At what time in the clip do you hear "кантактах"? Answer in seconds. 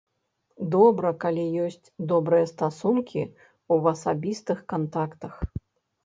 4.73-5.37